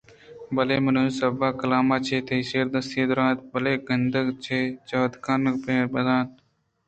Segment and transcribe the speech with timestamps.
[0.55, 2.41] بلئے منی سوب ءَ کلام ءَ چہ تئی
[2.73, 4.27] دزرسی ءَ دور اِنت بلئے گندگ
[4.57, 5.65] ءِ جہد کنگ بد
[6.07, 6.33] نہ اِنت